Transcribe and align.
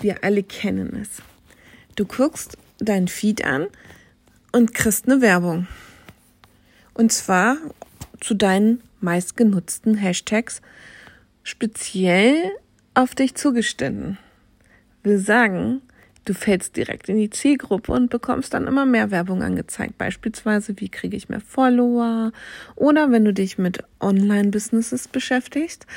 Wir 0.00 0.24
alle 0.24 0.42
kennen 0.42 0.96
es. 0.96 1.22
Du 1.94 2.06
guckst 2.06 2.56
dein 2.78 3.08
Feed 3.08 3.44
an 3.44 3.66
und 4.52 4.74
kriegst 4.74 5.06
eine 5.06 5.20
Werbung. 5.20 5.66
Und 6.94 7.12
zwar 7.12 7.56
zu 8.20 8.34
deinen 8.34 8.82
meistgenutzten 9.00 9.94
Hashtags 9.94 10.62
speziell 11.42 12.50
auf 12.94 13.14
dich 13.14 13.34
zugeschnitten. 13.34 14.18
Will 15.02 15.18
sagen, 15.18 15.82
du 16.30 16.34
fällst 16.34 16.76
direkt 16.76 17.08
in 17.08 17.16
die 17.16 17.28
Zielgruppe 17.28 17.90
und 17.90 18.08
bekommst 18.08 18.54
dann 18.54 18.68
immer 18.68 18.86
mehr 18.86 19.10
Werbung 19.10 19.42
angezeigt. 19.42 19.98
Beispielsweise, 19.98 20.74
wie 20.76 20.88
kriege 20.88 21.16
ich 21.16 21.28
mehr 21.28 21.40
Follower? 21.40 22.30
Oder 22.76 23.10
wenn 23.10 23.24
du 23.24 23.34
dich 23.34 23.58
mit 23.58 23.82
Online-Businesses 23.98 25.08
beschäftigst 25.08 25.88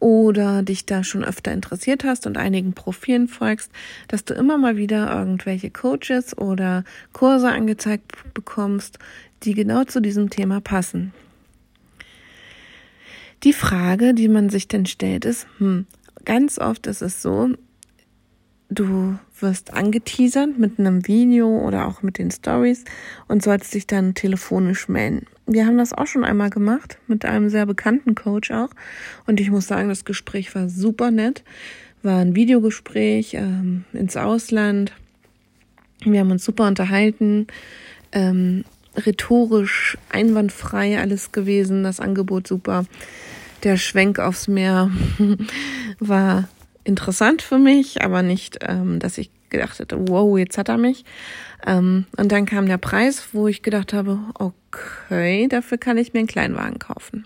oder 0.00 0.62
dich 0.62 0.86
da 0.86 1.04
schon 1.04 1.22
öfter 1.22 1.52
interessiert 1.52 2.04
hast 2.04 2.26
und 2.26 2.38
einigen 2.38 2.72
Profilen 2.72 3.28
folgst, 3.28 3.70
dass 4.08 4.24
du 4.24 4.32
immer 4.32 4.56
mal 4.56 4.78
wieder 4.78 5.12
irgendwelche 5.12 5.70
Coaches 5.70 6.36
oder 6.38 6.84
Kurse 7.12 7.50
angezeigt 7.50 8.12
bekommst, 8.32 8.98
die 9.42 9.52
genau 9.52 9.84
zu 9.84 10.00
diesem 10.00 10.30
Thema 10.30 10.62
passen. 10.62 11.12
Die 13.42 13.52
Frage, 13.52 14.14
die 14.14 14.28
man 14.28 14.48
sich 14.48 14.68
dann 14.68 14.86
stellt, 14.86 15.26
ist, 15.26 15.46
hm, 15.58 15.86
ganz 16.24 16.58
oft 16.58 16.86
ist 16.86 17.02
es 17.02 17.20
so, 17.20 17.50
du 18.72 19.18
wirst 19.38 19.74
angeteasert 19.74 20.58
mit 20.58 20.78
einem 20.78 21.06
Video 21.06 21.48
oder 21.66 21.86
auch 21.86 22.02
mit 22.02 22.18
den 22.18 22.30
Stories 22.30 22.84
und 23.28 23.42
sollst 23.42 23.74
dich 23.74 23.86
dann 23.86 24.14
telefonisch 24.14 24.88
melden. 24.88 25.26
Wir 25.46 25.66
haben 25.66 25.78
das 25.78 25.92
auch 25.92 26.06
schon 26.06 26.24
einmal 26.24 26.50
gemacht 26.50 26.98
mit 27.08 27.24
einem 27.24 27.48
sehr 27.48 27.66
bekannten 27.66 28.14
Coach 28.14 28.50
auch 28.50 28.70
und 29.26 29.40
ich 29.40 29.50
muss 29.50 29.66
sagen, 29.66 29.88
das 29.88 30.04
Gespräch 30.04 30.54
war 30.54 30.68
super 30.68 31.10
nett. 31.10 31.42
War 32.02 32.18
ein 32.18 32.34
Videogespräch 32.34 33.34
ähm, 33.34 33.84
ins 33.92 34.16
Ausland. 34.16 34.92
Wir 36.04 36.20
haben 36.20 36.32
uns 36.32 36.44
super 36.44 36.66
unterhalten. 36.66 37.46
Ähm, 38.10 38.64
rhetorisch 38.96 39.96
einwandfrei 40.10 40.98
alles 40.98 41.32
gewesen, 41.32 41.84
das 41.84 42.00
Angebot 42.00 42.46
super. 42.46 42.84
Der 43.62 43.76
Schwenk 43.76 44.18
aufs 44.18 44.48
Meer 44.48 44.90
war 46.00 46.48
interessant 46.84 47.42
für 47.42 47.58
mich, 47.58 48.02
aber 48.02 48.22
nicht, 48.22 48.58
ähm, 48.62 48.98
dass 48.98 49.18
ich 49.18 49.30
gedacht 49.50 49.78
hätte, 49.78 50.08
wow, 50.08 50.36
jetzt 50.38 50.58
hat 50.58 50.68
er 50.68 50.78
mich. 50.78 51.04
Ähm, 51.66 52.06
und 52.16 52.32
dann 52.32 52.46
kam 52.46 52.66
der 52.66 52.78
Preis, 52.78 53.28
wo 53.32 53.48
ich 53.48 53.62
gedacht 53.62 53.92
habe, 53.92 54.18
okay, 54.34 55.46
dafür 55.48 55.78
kann 55.78 55.98
ich 55.98 56.12
mir 56.12 56.20
einen 56.20 56.28
Kleinwagen 56.28 56.78
kaufen. 56.78 57.24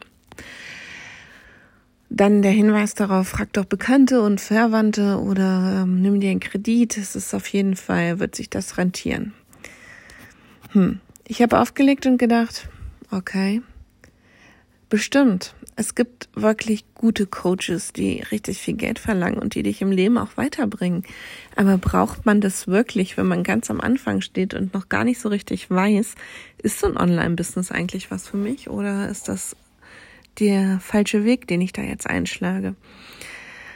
Dann 2.08 2.42
der 2.42 2.52
Hinweis 2.52 2.94
darauf, 2.94 3.28
frag 3.28 3.52
doch 3.52 3.64
Bekannte 3.64 4.22
und 4.22 4.40
Verwandte 4.40 5.18
oder 5.18 5.82
ähm, 5.82 6.02
nimm 6.02 6.20
dir 6.20 6.30
einen 6.30 6.40
Kredit. 6.40 6.96
Es 6.96 7.16
ist 7.16 7.34
auf 7.34 7.48
jeden 7.48 7.74
Fall, 7.74 8.20
wird 8.20 8.36
sich 8.36 8.48
das 8.48 8.78
rentieren. 8.78 9.32
Hm. 10.72 11.00
Ich 11.26 11.42
habe 11.42 11.58
aufgelegt 11.58 12.06
und 12.06 12.18
gedacht, 12.18 12.68
okay, 13.10 13.60
bestimmt. 14.88 15.54
Es 15.74 15.94
gibt 15.94 16.28
wirklich 16.34 16.84
gute 16.94 17.26
Coaches, 17.26 17.92
die 17.92 18.22
richtig 18.30 18.58
viel 18.60 18.74
Geld 18.74 18.98
verlangen 18.98 19.38
und 19.38 19.54
die 19.54 19.62
dich 19.62 19.82
im 19.82 19.90
Leben 19.90 20.16
auch 20.16 20.36
weiterbringen. 20.36 21.04
Aber 21.54 21.76
braucht 21.78 22.24
man 22.24 22.40
das 22.40 22.66
wirklich, 22.66 23.16
wenn 23.16 23.26
man 23.26 23.42
ganz 23.42 23.70
am 23.70 23.80
Anfang 23.80 24.20
steht 24.20 24.54
und 24.54 24.72
noch 24.72 24.88
gar 24.88 25.04
nicht 25.04 25.20
so 25.20 25.28
richtig 25.28 25.70
weiß, 25.70 26.14
ist 26.62 26.80
so 26.80 26.86
ein 26.86 26.96
Online-Business 26.96 27.72
eigentlich 27.72 28.10
was 28.10 28.28
für 28.28 28.36
mich 28.36 28.70
oder 28.70 29.08
ist 29.08 29.28
das 29.28 29.56
der 30.38 30.80
falsche 30.80 31.24
Weg, 31.24 31.46
den 31.46 31.60
ich 31.60 31.72
da 31.72 31.82
jetzt 31.82 32.06
einschlage? 32.06 32.74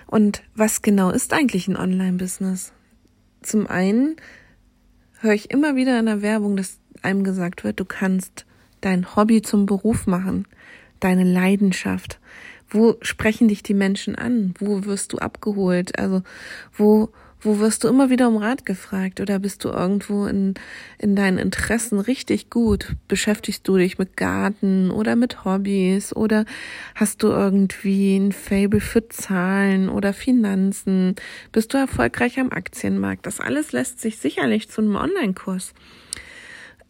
Und 0.07 0.43
was 0.55 0.83
genau 0.83 1.11
ist 1.11 1.33
eigentlich 1.33 1.69
ein 1.69 1.77
Online-Business? 1.77 2.73
Zum 3.43 3.67
einen 3.67 4.17
höre 5.21 5.35
ich 5.35 5.51
immer 5.51 5.77
wieder 5.77 5.99
in 5.99 6.07
der 6.07 6.23
Werbung, 6.23 6.57
dass 6.57 6.79
einem 7.03 7.25
gesagt 7.25 7.65
wird, 7.65 7.81
du 7.81 7.85
kannst 7.85 8.47
dein 8.81 9.15
Hobby 9.15 9.43
zum 9.43 9.67
Beruf 9.67 10.07
machen, 10.07 10.47
deine 11.01 11.25
Leidenschaft. 11.25 12.19
Wo 12.69 12.97
sprechen 13.03 13.49
dich 13.49 13.63
die 13.63 13.75
Menschen 13.75 14.15
an? 14.15 14.55
Wo 14.59 14.85
wirst 14.85 15.13
du 15.13 15.19
abgeholt? 15.19 15.99
Also 15.99 16.23
wo 16.73 17.11
wo 17.43 17.59
wirst 17.59 17.85
du 17.85 17.89
immer 17.89 18.11
wieder 18.11 18.29
um 18.29 18.37
Rat 18.37 18.67
gefragt 18.67 19.21
oder 19.21 19.39
bist 19.39 19.65
du 19.65 19.71
irgendwo 19.71 20.27
in, 20.27 20.55
in 20.99 21.17
deinen 21.17 21.39
Interessen 21.39 21.99
richtig 21.99 22.51
gut? 22.51 22.97
Beschäftigst 23.09 23.67
du 23.67 23.79
dich 23.79 23.99
mit 23.99 24.17
Garten 24.17 24.91
oder 24.91 25.17
mit 25.17 25.45
Hobbys 25.45 26.15
oder 26.15 26.45
hast 26.95 27.23
du 27.23 27.29
irgendwie 27.29 28.17
ein 28.17 28.33
Fable 28.33 28.81
für 28.81 29.09
Zahlen 29.09 29.89
oder 29.89 30.13
Finanzen? 30.13 31.15
Bist 31.51 31.73
du 31.73 31.79
erfolgreich 31.79 32.39
am 32.39 32.51
Aktienmarkt? 32.51 33.25
Das 33.25 33.41
alles 33.41 33.73
lässt 33.73 34.01
sich 34.01 34.19
sicherlich 34.19 34.69
zu 34.69 34.83
einem 34.83 34.97
Online-Kurs 34.97 35.73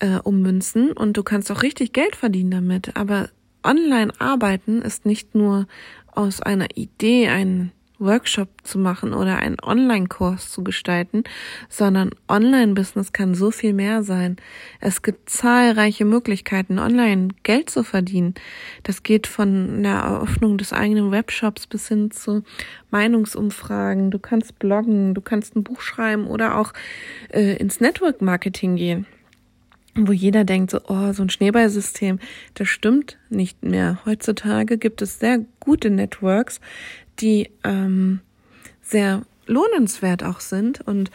äh, 0.00 0.18
ummünzen 0.18 0.90
und 0.90 1.16
du 1.16 1.22
kannst 1.22 1.52
auch 1.52 1.62
richtig 1.62 1.92
Geld 1.92 2.16
verdienen 2.16 2.50
damit. 2.50 2.96
Aber 2.96 3.28
online 3.64 4.12
arbeiten 4.18 4.82
ist 4.82 5.06
nicht 5.06 5.34
nur 5.34 5.66
aus 6.12 6.40
einer 6.40 6.76
Idee 6.76 7.28
einen 7.28 7.72
Workshop 8.00 8.48
zu 8.64 8.78
machen 8.78 9.12
oder 9.12 9.36
einen 9.36 9.58
Online-Kurs 9.62 10.50
zu 10.50 10.64
gestalten, 10.64 11.22
sondern 11.68 12.10
Online-Business 12.28 13.12
kann 13.12 13.34
so 13.34 13.50
viel 13.50 13.74
mehr 13.74 14.02
sein. 14.02 14.36
Es 14.80 15.02
gibt 15.02 15.28
zahlreiche 15.28 16.04
Möglichkeiten, 16.04 16.78
online 16.78 17.28
Geld 17.42 17.70
zu 17.70 17.84
verdienen. 17.84 18.34
Das 18.82 19.02
geht 19.02 19.26
von 19.26 19.82
der 19.82 19.96
Eröffnung 19.96 20.56
des 20.56 20.72
eigenen 20.72 21.10
Webshops 21.10 21.66
bis 21.66 21.88
hin 21.88 22.10
zu 22.10 22.42
Meinungsumfragen. 22.90 24.10
Du 24.10 24.18
kannst 24.18 24.58
bloggen, 24.58 25.14
du 25.14 25.20
kannst 25.20 25.54
ein 25.54 25.62
Buch 25.62 25.82
schreiben 25.82 26.26
oder 26.26 26.56
auch 26.56 26.72
äh, 27.28 27.56
ins 27.56 27.80
Network 27.80 28.22
Marketing 28.22 28.76
gehen 28.76 29.06
wo 29.94 30.12
jeder 30.12 30.44
denkt, 30.44 30.70
so, 30.70 30.80
oh, 30.88 31.12
so 31.12 31.22
ein 31.22 31.30
Schneeballsystem, 31.30 32.18
das 32.54 32.68
stimmt 32.68 33.18
nicht 33.28 33.62
mehr. 33.62 33.98
Heutzutage 34.04 34.78
gibt 34.78 35.02
es 35.02 35.18
sehr 35.18 35.44
gute 35.58 35.90
Networks, 35.90 36.60
die 37.18 37.50
ähm, 37.64 38.20
sehr 38.82 39.22
lohnenswert 39.46 40.22
auch 40.22 40.40
sind. 40.40 40.80
Und 40.80 41.10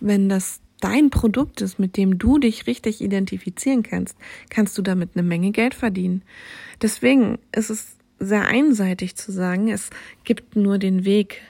wenn 0.00 0.28
das 0.28 0.60
dein 0.80 1.10
Produkt 1.10 1.60
ist, 1.60 1.78
mit 1.78 1.96
dem 1.96 2.18
du 2.18 2.38
dich 2.38 2.66
richtig 2.66 3.00
identifizieren 3.00 3.82
kannst, 3.82 4.16
kannst 4.48 4.78
du 4.78 4.82
damit 4.82 5.10
eine 5.14 5.22
Menge 5.22 5.50
Geld 5.50 5.74
verdienen. 5.74 6.22
Deswegen 6.80 7.38
ist 7.52 7.70
es 7.70 7.96
sehr 8.18 8.46
einseitig 8.46 9.16
zu 9.16 9.32
sagen, 9.32 9.68
es 9.68 9.90
gibt 10.24 10.56
nur 10.56 10.78
den 10.78 11.04
Weg 11.04 11.42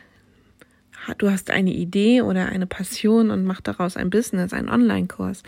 du 1.19 1.31
hast 1.31 1.51
eine 1.51 1.73
Idee 1.73 2.23
oder 2.23 2.47
eine 2.47 2.67
Passion 2.67 3.31
und 3.31 3.45
mach 3.45 3.61
daraus 3.61 3.97
ein 3.97 4.11
Business, 4.11 4.53
einen 4.53 4.69
Online-Kurs. 4.69 5.43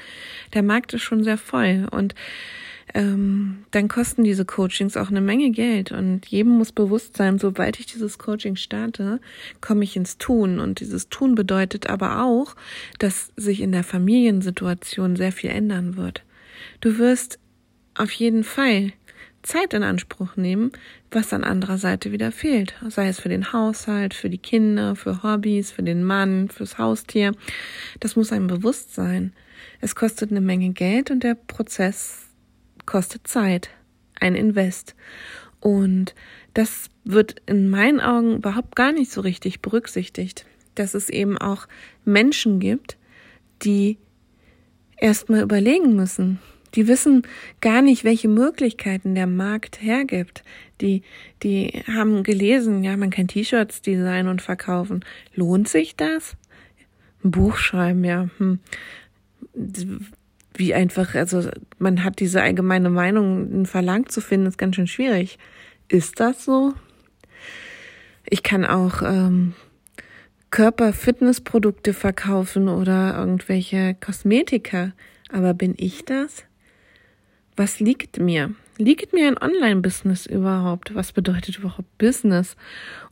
Der 0.55 0.63
Markt 0.63 0.93
ist 0.95 1.03
schon 1.03 1.25
sehr 1.25 1.39
voll 1.39 1.87
und 1.91 2.15
ähm, 2.95 3.65
dann 3.71 3.89
kosten 3.89 4.25
diese 4.25 4.45
Coachings 4.45 4.97
auch 4.97 5.09
eine 5.09 5.21
Menge 5.21 5.51
Geld 5.51 5.93
und 5.93 6.27
jedem 6.27 6.53
muss 6.59 6.73
bewusst 6.73 7.17
sein, 7.17 7.39
sobald 7.39 7.79
ich 7.81 7.87
dieses 7.87 8.19
Coaching 8.19 8.57
starte, 8.57 9.21
komme 9.61 9.85
ich 9.85 9.97
ins 9.97 10.19
Tun 10.19 10.59
und 10.59 10.81
dieses 10.81 11.09
Tun 11.09 11.35
bedeutet 11.35 11.89
aber 11.89 12.23
auch, 12.23 12.55
dass 12.99 13.33
sich 13.37 13.61
in 13.61 13.73
der 13.73 13.85
Familiensituation 13.85 15.17
sehr 15.17 15.33
viel 15.33 15.51
ändern 15.51 15.97
wird. 15.97 16.23
Du 16.81 16.99
wirst 16.99 17.39
auf 17.95 18.11
jeden 18.13 18.45
Fall 18.45 18.93
Zeit 19.43 19.75
in 19.75 19.83
Anspruch 19.83 20.37
nehmen, 20.37 20.73
was 21.11 21.33
an 21.33 21.45
anderer 21.45 21.79
Seite 21.79 22.13
wieder 22.13 22.33
fehlt. 22.33 22.75
Sei 22.89 23.09
es 23.09 23.21
für 23.21 23.29
den 23.29 23.53
Haushalt, 23.53 24.15
für 24.15 24.31
die 24.31 24.39
Kinder, 24.39 24.97
für 24.97 25.23
Hobbys, 25.23 25.71
für 25.73 25.83
den 25.83 26.05
Mann, 26.05 26.49
fürs 26.49 26.79
Haustier. 26.79 27.33
Das 28.01 28.17
muss 28.17 28.33
einem 28.33 28.47
bewusst 28.47 28.95
sein. 28.95 29.33
Es 29.81 29.95
kostet 29.95 30.31
eine 30.31 30.41
Menge 30.41 30.71
Geld 30.71 31.11
und 31.11 31.23
der 31.23 31.35
Prozess 31.35 32.29
kostet 32.87 33.27
Zeit. 33.27 33.71
Ein 34.21 34.35
Invest. 34.35 34.95
Und 35.61 36.15
das 36.55 36.91
wird 37.05 37.37
in 37.47 37.69
meinen 37.69 38.01
Augen 38.01 38.37
überhaupt 38.37 38.77
gar 38.77 38.93
nicht 38.93 39.11
so 39.11 39.21
richtig 39.21 39.61
berücksichtigt, 39.61 40.47
dass 40.75 40.95
es 40.95 41.09
eben 41.09 41.39
auch 41.39 41.67
Menschen 42.05 42.61
gibt, 42.61 42.97
die 43.63 43.99
erstmal 44.97 45.43
überlegen 45.43 45.97
müssen, 45.97 46.39
die 46.75 46.89
wissen 46.89 47.23
gar 47.61 47.83
nicht, 47.83 48.05
welche 48.05 48.29
Möglichkeiten 48.29 49.15
der 49.15 49.27
Markt 49.27 49.83
hergibt. 49.83 50.43
Die, 50.81 51.03
die 51.43 51.83
haben 51.87 52.23
gelesen, 52.23 52.83
ja, 52.83 52.97
man 52.97 53.11
kann 53.11 53.29
T-Shirts 53.29 53.83
designen 53.83 54.29
und 54.29 54.43
verkaufen. 54.43 55.05
Lohnt 55.35 55.69
sich 55.69 55.97
das? 55.97 56.37
Ein 57.25 57.31
Buch 57.31 57.57
schreiben, 57.57 58.05
ja. 58.05 58.29
Hm. 58.39 58.59
Wie 60.55 60.75
einfach, 60.75 61.15
also 61.15 61.49
man 61.79 62.05
hat 62.05 62.21
diese 62.21 62.43
allgemeine 62.43 62.91
Meinung, 62.91 63.53
einen 63.53 63.67
Verlag 63.67 64.11
zu 64.11 64.21
finden, 64.21 64.47
ist 64.47 64.59
ganz 64.59 64.77
schön 64.77 64.87
schwierig. 64.87 65.39
Ist 65.89 66.21
das 66.21 66.45
so? 66.45 66.75
Ich 68.29 68.43
kann 68.43 68.65
auch 68.65 69.03
ähm, 69.03 69.55
Körperfitnessprodukte 70.51 71.95
verkaufen 71.95 72.69
oder 72.69 73.17
irgendwelche 73.17 73.95
Kosmetika. 73.95 74.93
Aber 75.31 75.55
bin 75.55 75.75
ich 75.79 76.05
das? 76.05 76.45
Was 77.57 77.81
liegt 77.81 78.19
mir? 78.19 78.55
Liegt 78.79 79.13
mir 79.13 79.29
ein 79.29 79.39
Online-Business 79.39 80.27
überhaupt? 80.27 80.95
Was 80.95 81.13
bedeutet 81.13 81.59
überhaupt 81.59 81.99
Business? 81.99 82.57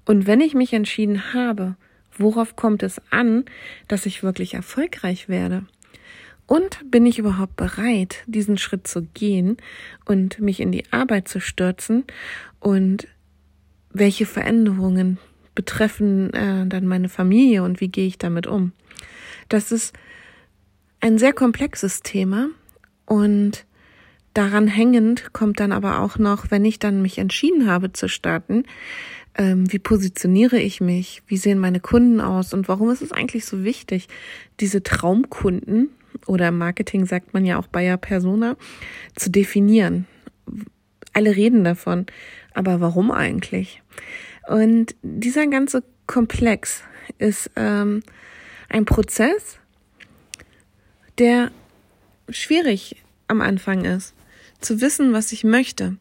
Und 0.07 0.27
wenn 0.27 0.41
ich 0.41 0.55
mich 0.55 0.73
entschieden 0.73 1.35
habe, 1.35 1.77
worauf 2.17 2.57
kommt 2.57 2.83
es 2.83 3.01
an, 3.11 3.45
dass 3.89 4.07
ich 4.07 4.23
wirklich 4.23 4.55
erfolgreich 4.55 5.29
werde? 5.29 5.67
Und 6.47 6.81
bin 6.91 7.07
ich 7.07 7.19
überhaupt 7.19 7.57
bereit, 7.57 8.25
diesen 8.27 8.59
Schritt 8.59 8.87
zu 8.87 9.03
gehen 9.03 9.59
und 10.05 10.41
mich 10.41 10.61
in 10.61 10.73
die 10.73 10.91
Arbeit 10.91 11.29
zu 11.29 11.41
stürzen? 11.41 12.05
Und 12.59 13.07
welche 13.93 14.27
Veränderungen 14.27 15.19
betreffen 15.55 16.33
äh, 16.33 16.67
dann 16.67 16.87
meine 16.87 17.09
Familie 17.09 17.63
und 17.63 17.81
wie 17.81 17.89
gehe 17.89 18.07
ich 18.07 18.19
damit 18.19 18.47
um? 18.47 18.73
Das 19.49 19.73
ist 19.73 19.95
ein 21.01 21.19
sehr 21.19 21.33
komplexes 21.33 22.03
Thema 22.03 22.49
und 23.07 23.67
daran 24.35 24.69
hängend 24.69 25.33
kommt 25.33 25.61
dann 25.61 25.73
aber 25.73 26.01
auch 26.01 26.19
noch, 26.19 26.51
wenn 26.51 26.65
ich 26.65 26.79
dann 26.79 27.03
mich 27.03 27.19
entschieden 27.19 27.67
habe 27.67 27.93
zu 27.93 28.09
starten, 28.09 28.65
ähm, 29.37 29.73
wie 29.73 29.79
positioniere 29.79 30.59
ich 30.59 30.81
mich, 30.81 31.23
wie 31.27 31.37
sehen 31.37 31.59
meine 31.59 31.81
Kunden 31.81 32.21
aus 32.21 32.53
und 32.53 32.69
warum 32.69 32.91
ist 32.91 33.03
es 33.03 33.13
eigentlich 33.13 33.45
so 33.45 33.65
wichtig, 33.65 34.09
diese 34.61 34.83
Traumkunden 34.83 35.91
oder 36.27 36.49
im 36.49 36.59
Marketing 36.59 37.07
sagt 37.07 37.35
man 37.35 37.45
ja 37.45 37.59
auch 37.59 37.67
Bayer 37.67 37.97
Persona, 37.97 38.57
zu 39.15 39.31
definieren. 39.31 40.07
Alle 41.13 41.35
reden 41.35 41.65
davon, 41.65 42.07
aber 42.55 42.81
warum 42.81 43.11
eigentlich? 43.11 43.83
Und 44.49 44.95
dieser 45.03 45.47
ganze 45.47 45.83
Komplex 46.07 46.83
ist 47.19 47.51
ähm, 47.57 48.03
ein 48.69 48.85
Prozess, 48.85 49.59
der 51.19 51.51
schwierig 52.29 52.97
am 53.29 53.41
Anfang 53.41 53.85
ist, 53.85 54.15
zu 54.61 54.81
wissen, 54.81 55.13
was 55.13 55.33
ich 55.33 55.45
möchte. 55.45 55.97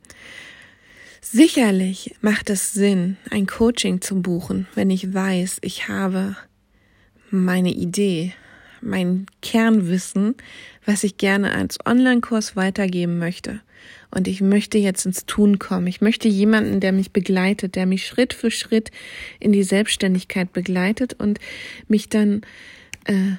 Sicherlich 1.22 2.16
macht 2.22 2.50
es 2.50 2.74
Sinn, 2.74 3.18
ein 3.30 3.46
Coaching 3.46 4.02
zu 4.02 4.22
buchen, 4.22 4.68
wenn 4.76 4.90
ich 4.90 5.14
weiß, 5.14 5.60
ich 5.62 5.88
habe 5.88 6.36
meine 7.30 7.72
Idee, 7.72 8.34
mein 8.82 9.26
Kernwissen, 9.42 10.36
was 10.86 11.04
ich 11.04 11.18
gerne 11.18 11.52
als 11.52 11.78
Online-Kurs 11.86 12.56
weitergeben 12.56 13.20
möchte. 13.20 13.62
Und 14.12 14.28
ich 14.28 14.42
möchte 14.42 14.78
jetzt 14.78 15.06
ins 15.06 15.26
Tun 15.26 15.60
kommen. 15.60 15.88
Ich 15.88 16.02
möchte 16.02 16.28
jemanden, 16.28 16.80
der 16.80 16.92
mich 16.92 17.12
begleitet, 17.12 17.76
der 17.76 17.86
mich 17.86 18.08
Schritt 18.08 18.34
für 18.34 18.50
Schritt 18.50 18.90
in 19.40 19.52
die 19.52 19.64
Selbstständigkeit 19.64 20.52
begleitet 20.52 21.14
und 21.14 21.40
mich 21.88 22.10
dann 22.10 22.42
äh, 23.06 23.34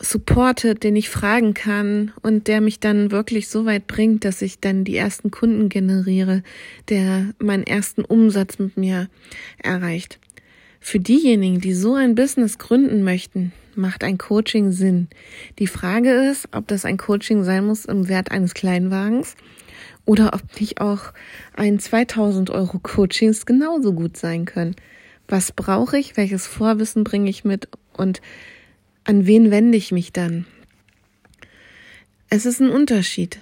supportet, 0.00 0.82
den 0.82 0.96
ich 0.96 1.10
fragen 1.10 1.54
kann 1.54 2.12
und 2.22 2.48
der 2.48 2.60
mich 2.60 2.80
dann 2.80 3.10
wirklich 3.10 3.48
so 3.48 3.66
weit 3.66 3.86
bringt, 3.86 4.24
dass 4.24 4.42
ich 4.42 4.58
dann 4.58 4.84
die 4.84 4.96
ersten 4.96 5.30
Kunden 5.30 5.68
generiere, 5.68 6.42
der 6.88 7.32
meinen 7.38 7.64
ersten 7.64 8.04
Umsatz 8.04 8.58
mit 8.58 8.76
mir 8.76 9.08
erreicht. 9.62 10.18
Für 10.80 10.98
diejenigen, 10.98 11.60
die 11.60 11.74
so 11.74 11.94
ein 11.94 12.14
Business 12.14 12.56
gründen 12.56 13.04
möchten, 13.04 13.52
macht 13.76 14.02
ein 14.02 14.16
Coaching 14.16 14.72
Sinn. 14.72 15.08
Die 15.58 15.66
Frage 15.66 16.10
ist, 16.30 16.48
ob 16.52 16.66
das 16.66 16.86
ein 16.86 16.96
Coaching 16.96 17.44
sein 17.44 17.66
muss 17.66 17.84
im 17.84 18.08
Wert 18.08 18.30
eines 18.30 18.54
Kleinwagens 18.54 19.36
oder 20.06 20.32
ob 20.32 20.42
nicht 20.58 20.80
auch 20.80 21.12
ein 21.54 21.78
2000 21.78 22.48
Euro 22.50 22.78
Coachings 22.78 23.44
genauso 23.44 23.92
gut 23.92 24.16
sein 24.16 24.46
können. 24.46 24.74
Was 25.28 25.52
brauche 25.52 25.98
ich? 25.98 26.16
Welches 26.16 26.46
Vorwissen 26.46 27.04
bringe 27.04 27.28
ich 27.28 27.44
mit? 27.44 27.68
Und 27.96 28.22
an 29.04 29.26
wen 29.26 29.50
wende 29.50 29.76
ich 29.76 29.92
mich 29.92 30.12
dann? 30.12 30.46
Es 32.28 32.46
ist 32.46 32.60
ein 32.60 32.70
Unterschied. 32.70 33.40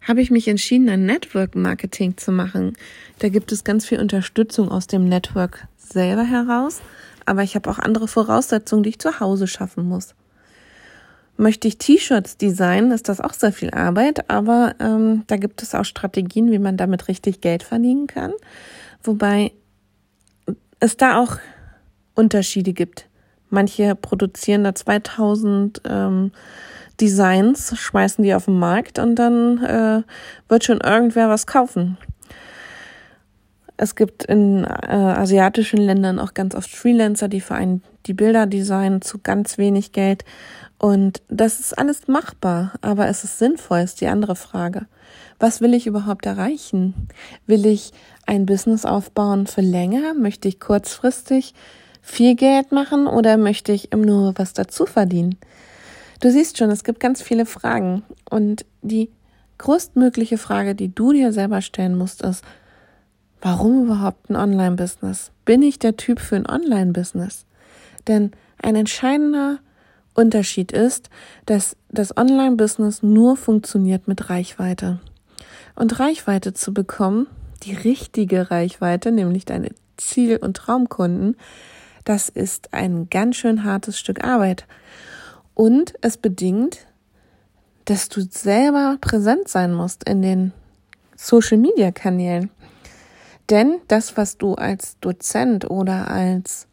Habe 0.00 0.22
ich 0.22 0.30
mich 0.30 0.48
entschieden, 0.48 0.88
ein 0.88 1.04
Network 1.04 1.54
Marketing 1.54 2.16
zu 2.16 2.32
machen, 2.32 2.72
da 3.18 3.28
gibt 3.28 3.52
es 3.52 3.64
ganz 3.64 3.84
viel 3.84 4.00
Unterstützung 4.00 4.70
aus 4.70 4.86
dem 4.86 5.04
Network 5.08 5.68
selber 5.76 6.24
heraus, 6.24 6.80
aber 7.26 7.42
ich 7.42 7.54
habe 7.54 7.68
auch 7.68 7.78
andere 7.78 8.08
Voraussetzungen, 8.08 8.82
die 8.82 8.90
ich 8.90 8.98
zu 8.98 9.20
Hause 9.20 9.46
schaffen 9.46 9.86
muss. 9.86 10.14
Möchte 11.36 11.68
ich 11.68 11.76
T-Shirts 11.76 12.38
designen, 12.38 12.92
ist 12.92 13.08
das 13.08 13.20
auch 13.20 13.34
sehr 13.34 13.52
viel 13.52 13.70
Arbeit, 13.70 14.30
aber 14.30 14.74
ähm, 14.80 15.24
da 15.26 15.36
gibt 15.36 15.62
es 15.62 15.74
auch 15.74 15.84
Strategien, 15.84 16.50
wie 16.50 16.58
man 16.58 16.76
damit 16.76 17.08
richtig 17.08 17.42
Geld 17.42 17.62
verdienen 17.62 18.06
kann, 18.06 18.32
wobei 19.02 19.52
es 20.80 20.96
da 20.96 21.18
auch 21.20 21.36
Unterschiede 22.14 22.72
gibt. 22.72 23.09
Manche 23.50 23.94
produzieren 23.94 24.64
da 24.64 24.74
2000 24.74 25.82
ähm, 25.88 26.32
Designs, 27.00 27.76
schmeißen 27.78 28.22
die 28.22 28.34
auf 28.34 28.44
den 28.44 28.58
Markt 28.58 28.98
und 28.98 29.16
dann 29.16 29.62
äh, 29.64 30.02
wird 30.48 30.64
schon 30.64 30.80
irgendwer 30.80 31.28
was 31.28 31.46
kaufen. 31.46 31.98
Es 33.76 33.94
gibt 33.94 34.24
in 34.24 34.64
äh, 34.64 34.68
asiatischen 34.68 35.78
Ländern 35.78 36.18
auch 36.18 36.34
ganz 36.34 36.54
oft 36.54 36.70
Freelancer, 36.70 37.28
die 37.28 37.40
für 37.40 37.54
einen 37.54 37.82
die 38.06 38.14
Bilder 38.14 38.46
designen 38.46 39.02
zu 39.02 39.18
ganz 39.18 39.58
wenig 39.58 39.92
Geld. 39.92 40.24
Und 40.78 41.22
das 41.28 41.60
ist 41.60 41.76
alles 41.78 42.08
machbar, 42.08 42.72
aber 42.80 43.08
es 43.08 43.24
ist 43.24 43.38
sinnvoll, 43.38 43.80
ist 43.80 44.00
die 44.00 44.06
andere 44.06 44.36
Frage. 44.36 44.86
Was 45.38 45.60
will 45.60 45.74
ich 45.74 45.86
überhaupt 45.86 46.26
erreichen? 46.26 47.08
Will 47.46 47.66
ich 47.66 47.92
ein 48.26 48.46
Business 48.46 48.84
aufbauen 48.84 49.46
für 49.46 49.60
länger? 49.60 50.14
Möchte 50.14 50.48
ich 50.48 50.60
kurzfristig 50.60 51.54
viel 52.02 52.34
Geld 52.34 52.72
machen 52.72 53.06
oder 53.06 53.36
möchte 53.36 53.72
ich 53.72 53.90
nur 53.94 54.34
was 54.36 54.52
dazu 54.52 54.86
verdienen? 54.86 55.36
Du 56.20 56.30
siehst 56.30 56.58
schon, 56.58 56.70
es 56.70 56.84
gibt 56.84 57.00
ganz 57.00 57.22
viele 57.22 57.46
Fragen. 57.46 58.02
Und 58.28 58.66
die 58.82 59.10
größtmögliche 59.58 60.38
Frage, 60.38 60.74
die 60.74 60.94
du 60.94 61.12
dir 61.12 61.32
selber 61.32 61.62
stellen 61.62 61.96
musst, 61.96 62.22
ist, 62.22 62.44
Warum 63.42 63.84
überhaupt 63.84 64.28
ein 64.28 64.36
Online-Business? 64.36 65.30
Bin 65.46 65.62
ich 65.62 65.78
der 65.78 65.96
Typ 65.96 66.20
für 66.20 66.36
ein 66.36 66.46
Online-Business? 66.46 67.46
Denn 68.06 68.32
ein 68.62 68.76
entscheidender 68.76 69.58
Unterschied 70.14 70.72
ist, 70.72 71.08
dass 71.46 71.76
das 71.88 72.14
Online-Business 72.16 73.02
nur 73.02 73.36
funktioniert 73.36 74.08
mit 74.08 74.28
Reichweite. 74.28 75.00
Und 75.74 75.98
Reichweite 76.00 76.52
zu 76.52 76.74
bekommen, 76.74 77.28
die 77.62 77.74
richtige 77.74 78.50
Reichweite, 78.50 79.10
nämlich 79.10 79.46
deine 79.46 79.70
Ziel- 79.96 80.38
und 80.38 80.58
Traumkunden, 80.58 81.36
das 82.10 82.28
ist 82.28 82.74
ein 82.74 83.08
ganz 83.08 83.36
schön 83.36 83.62
hartes 83.62 83.96
Stück 83.96 84.24
Arbeit. 84.24 84.66
Und 85.54 85.94
es 86.00 86.16
bedingt, 86.16 86.88
dass 87.84 88.08
du 88.08 88.22
selber 88.22 88.98
präsent 89.00 89.46
sein 89.46 89.72
musst 89.72 90.08
in 90.08 90.20
den 90.20 90.52
Social-Media-Kanälen. 91.14 92.50
Denn 93.48 93.76
das, 93.86 94.16
was 94.16 94.38
du 94.38 94.54
als 94.54 94.98
Dozent 94.98 95.70
oder 95.70 96.10
als 96.10 96.66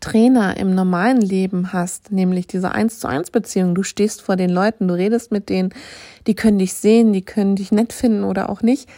Trainer 0.00 0.56
im 0.56 0.74
normalen 0.74 1.20
Leben 1.20 1.72
hast, 1.72 2.10
nämlich 2.10 2.48
diese 2.48 2.72
eins 2.72 2.98
zu 2.98 3.06
eins 3.06 3.30
Beziehung, 3.30 3.76
du 3.76 3.84
stehst 3.84 4.20
vor 4.20 4.34
den 4.34 4.50
Leuten, 4.50 4.88
du 4.88 4.94
redest 4.94 5.30
mit 5.30 5.48
denen, 5.48 5.72
die 6.26 6.34
können 6.34 6.58
dich 6.58 6.74
sehen, 6.74 7.12
die 7.12 7.22
können 7.22 7.54
dich 7.54 7.70
nett 7.70 7.92
finden 7.92 8.24
oder 8.24 8.50
auch 8.50 8.62
nicht, 8.62 8.88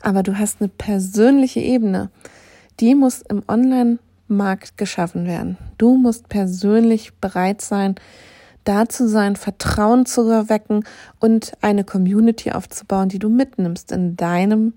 aber 0.00 0.24
du 0.24 0.40
hast 0.40 0.60
eine 0.60 0.70
persönliche 0.70 1.60
Ebene, 1.60 2.10
die 2.80 2.96
muss 2.96 3.22
im 3.22 3.44
Online-Markt 4.32 4.78
geschaffen 4.78 5.26
werden. 5.26 5.58
Du 5.78 5.96
musst 5.96 6.28
persönlich 6.28 7.14
bereit 7.20 7.60
sein, 7.60 7.94
da 8.64 8.88
zu 8.88 9.08
sein, 9.08 9.36
Vertrauen 9.36 10.06
zu 10.06 10.28
erwecken 10.28 10.84
und 11.20 11.52
eine 11.60 11.84
Community 11.84 12.52
aufzubauen, 12.52 13.08
die 13.08 13.18
du 13.18 13.28
mitnimmst 13.28 13.92
in 13.92 14.16
deinem 14.16 14.72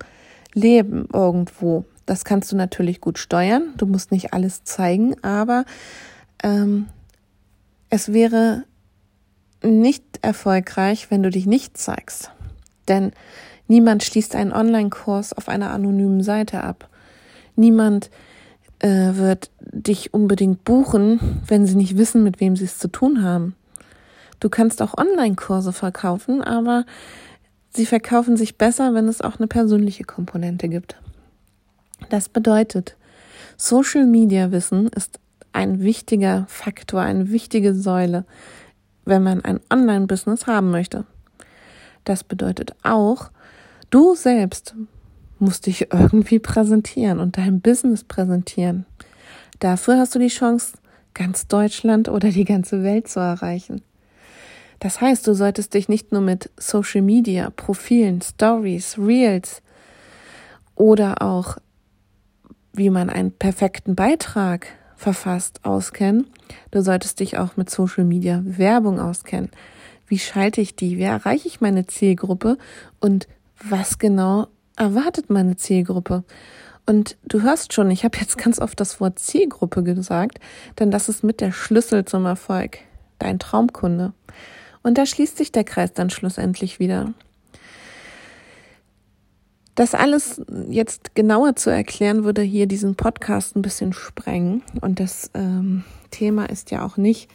Leben 0.54 1.08
irgendwo. 1.14 1.86
Das 2.06 2.26
kannst 2.26 2.52
du 2.52 2.56
natürlich 2.56 3.00
gut 3.00 3.18
steuern. 3.18 3.74
Du 3.78 3.86
musst 3.86 4.12
nicht 4.12 4.34
alles 4.34 4.64
zeigen, 4.64 5.16
aber 5.24 5.66
ähm, 6.44 6.88
es 7.90 8.12
wäre 8.12 8.64
nicht 9.64 10.04
erfolgreich, 10.22 11.10
wenn 11.10 11.24
du 11.24 11.30
dich 11.30 11.46
nicht 11.46 11.78
zeigst. 11.78 12.32
Denn 12.88 13.12
niemand 13.68 14.04
schließt 14.04 14.36
einen 14.36 14.54
Online-Kurs 14.54 15.34
auf 15.34 15.48
einer 15.48 15.72
anonymen 15.72 16.22
Seite 16.22 16.64
ab. 16.64 16.90
Niemand 17.56 18.10
äh, 18.80 19.16
wird 19.16 19.50
dich 19.62 20.14
unbedingt 20.14 20.64
buchen, 20.64 21.42
wenn 21.48 21.66
sie 21.66 21.76
nicht 21.76 21.98
wissen, 21.98 22.24
mit 22.24 22.40
wem 22.40 22.56
sie 22.56 22.66
es 22.66 22.78
zu 22.78 22.88
tun 22.88 23.24
haben. 23.24 23.56
Du 24.40 24.50
kannst 24.50 24.82
auch 24.82 24.98
Online-Kurse 24.98 25.74
verkaufen, 25.74 26.42
aber 26.42 26.86
Sie 27.76 27.86
verkaufen 27.86 28.38
sich 28.38 28.58
besser, 28.58 28.94
wenn 28.94 29.10
es 29.10 29.20
auch 29.20 29.38
eine 29.38 29.48
persönliche 29.48 30.06
Komponente 30.06 30.70
gibt. 30.70 30.96
Das 32.10 32.30
bedeutet, 32.30 32.96
Social 33.58 34.06
Media 34.06 34.52
Wissen 34.52 34.88
ist 34.88 35.20
ein 35.52 35.82
wichtiger 35.82 36.46
Faktor, 36.48 37.02
eine 37.02 37.32
wichtige 37.32 37.76
Säule, 37.76 38.24
wenn 39.04 39.24
man 39.24 39.44
ein 39.44 39.60
Online-Business 39.70 40.48
haben 40.48 40.72
möchte. 40.72 41.04
Das 42.06 42.24
bedeutet 42.24 42.74
auch, 42.82 43.30
du 43.90 44.16
selbst 44.16 44.74
musst 45.40 45.66
dich 45.66 45.92
irgendwie 45.92 46.40
präsentieren 46.40 47.20
und 47.20 47.38
dein 47.38 47.62
Business 47.62 48.04
präsentieren. 48.04 48.86
Dafür 49.60 49.98
hast 49.98 50.16
du 50.16 50.20
die 50.20 50.28
Chance, 50.28 50.78
ganz 51.14 51.48
Deutschland 51.48 52.10
oder 52.10 52.30
die 52.30 52.46
ganze 52.46 52.84
Welt 52.84 53.08
zu 53.08 53.20
erreichen. 53.20 53.82
Das 54.80 55.02
heißt, 55.02 55.26
du 55.26 55.34
solltest 55.34 55.74
dich 55.74 55.88
nicht 55.90 56.12
nur 56.12 56.22
mit 56.22 56.52
Social 56.58 57.02
Media, 57.02 57.50
Profilen, 57.50 58.22
Stories, 58.22 58.98
Reels 58.98 59.62
oder 60.76 61.22
auch 61.22 61.58
wie 62.74 62.90
man 62.90 63.10
einen 63.10 63.32
perfekten 63.32 63.96
Beitrag 63.96 64.68
verfasst 64.98 65.64
auskennen. 65.64 66.28
Du 66.72 66.82
solltest 66.82 67.20
dich 67.20 67.38
auch 67.38 67.56
mit 67.56 67.70
Social 67.70 68.04
Media 68.04 68.42
Werbung 68.46 69.00
auskennen. 69.00 69.50
Wie 70.08 70.20
schalte 70.20 70.62
ich 70.62 70.76
die? 70.76 70.98
Wie 70.98 71.04
erreiche 71.04 71.48
ich 71.48 71.62
meine 71.62 71.88
Zielgruppe? 71.88 72.58
Und 73.00 73.28
was 73.64 73.98
genau 73.98 74.48
erwartet 74.76 75.30
meine 75.30 75.56
Zielgruppe? 75.56 76.24
Und 76.86 77.18
du 77.24 77.42
hörst 77.42 77.74
schon, 77.74 77.90
ich 77.90 78.04
habe 78.04 78.18
jetzt 78.20 78.38
ganz 78.38 78.60
oft 78.60 78.80
das 78.80 79.00
Wort 79.00 79.18
Zielgruppe 79.18 79.84
gesagt, 79.84 80.40
denn 80.80 80.92
das 80.92 81.10
ist 81.10 81.24
mit 81.24 81.42
der 81.42 81.52
Schlüssel 81.52 82.06
zum 82.06 82.26
Erfolg, 82.26 82.80
dein 83.18 83.40
Traumkunde. 83.40 84.14
Und 84.84 84.98
da 84.98 85.06
schließt 85.06 85.38
sich 85.38 85.52
der 85.52 85.64
Kreis 85.64 85.94
dann 85.94 86.12
schlussendlich 86.12 86.80
wieder. 86.80 87.14
Das 89.74 89.94
alles 89.94 90.42
jetzt 90.70 91.16
genauer 91.16 91.56
zu 91.56 91.70
erklären, 91.70 92.24
würde 92.24 92.44
hier 92.44 92.68
diesen 92.68 92.96
Podcast 92.96 93.56
ein 93.56 93.62
bisschen 93.62 93.92
sprengen. 93.92 94.62
Und 94.82 95.00
das 95.00 95.32
ähm, 95.34 95.84
Thema 96.12 96.50
ist 96.50 96.72
ja 96.72 96.86
auch 96.86 96.98
nicht, 96.98 97.30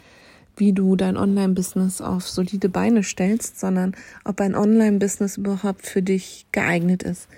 wie 0.56 0.72
du 0.72 0.96
dein 0.96 1.16
Online-Business 1.16 2.00
auf 2.00 2.28
solide 2.28 2.68
Beine 2.68 3.02
stellst, 3.02 3.58
sondern 3.58 3.94
ob 4.24 4.40
ein 4.40 4.54
Online-Business 4.54 5.36
überhaupt 5.36 5.86
für 5.86 6.02
dich 6.02 6.46
geeignet 6.52 7.02
ist. 7.02 7.28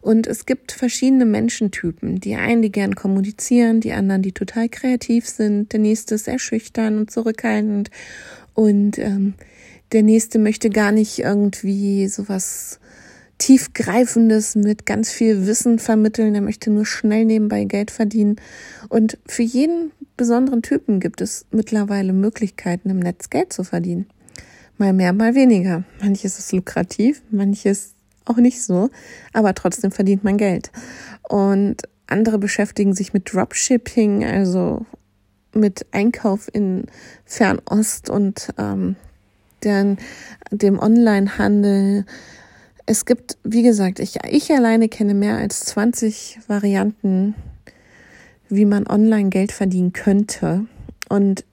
Und 0.00 0.26
es 0.26 0.44
gibt 0.46 0.72
verschiedene 0.72 1.24
Menschentypen. 1.24 2.20
Die 2.20 2.34
einen, 2.34 2.62
die 2.62 2.72
gern 2.72 2.94
kommunizieren, 2.94 3.80
die 3.80 3.92
anderen, 3.92 4.22
die 4.22 4.32
total 4.32 4.68
kreativ 4.68 5.28
sind, 5.28 5.72
der 5.72 5.80
nächste 5.80 6.16
ist 6.16 6.24
sehr 6.24 6.38
schüchtern 6.38 6.98
und 6.98 7.10
zurückhaltend 7.10 7.90
und 8.54 8.98
ähm, 8.98 9.34
der 9.92 10.02
nächste 10.02 10.38
möchte 10.38 10.70
gar 10.70 10.92
nicht 10.92 11.20
irgendwie 11.20 12.08
sowas 12.08 12.80
tiefgreifendes 13.38 14.54
mit 14.54 14.86
ganz 14.86 15.10
viel 15.10 15.46
Wissen 15.46 15.78
vermitteln. 15.78 16.34
Er 16.34 16.40
möchte 16.40 16.70
nur 16.70 16.86
schnell 16.86 17.24
nebenbei 17.24 17.64
Geld 17.64 17.90
verdienen. 17.90 18.36
Und 18.88 19.18
für 19.26 19.42
jeden 19.42 19.90
besonderen 20.16 20.62
Typen 20.62 21.00
gibt 21.00 21.20
es 21.20 21.46
mittlerweile 21.50 22.12
Möglichkeiten, 22.12 22.90
im 22.90 22.98
Netz 22.98 23.30
Geld 23.30 23.52
zu 23.52 23.64
verdienen. 23.64 24.06
Mal 24.78 24.92
mehr, 24.92 25.12
mal 25.12 25.34
weniger. 25.34 25.84
Manches 26.00 26.38
ist 26.38 26.52
lukrativ, 26.52 27.22
manches 27.30 27.94
auch 28.24 28.36
nicht 28.36 28.62
so, 28.62 28.90
aber 29.32 29.54
trotzdem 29.54 29.90
verdient 29.90 30.24
man 30.24 30.36
Geld. 30.36 30.70
Und 31.22 31.82
andere 32.06 32.38
beschäftigen 32.38 32.94
sich 32.94 33.12
mit 33.12 33.32
Dropshipping, 33.32 34.24
also 34.24 34.86
mit 35.52 35.86
Einkauf 35.92 36.48
in 36.52 36.86
Fernost 37.24 38.10
und 38.10 38.48
ähm, 38.58 38.96
den, 39.62 39.98
dem 40.50 40.78
Onlinehandel, 40.78 42.04
es 42.86 43.06
gibt, 43.06 43.38
wie 43.44 43.62
gesagt, 43.62 43.98
ich, 43.98 44.18
ich 44.28 44.50
alleine 44.50 44.88
kenne 44.88 45.14
mehr 45.14 45.36
als 45.36 45.60
20 45.60 46.40
Varianten, 46.48 47.34
wie 48.54 48.64
man 48.64 48.86
online 48.86 49.30
Geld 49.30 49.52
verdienen 49.52 49.92
könnte. 49.92 50.66
Und 51.08 51.44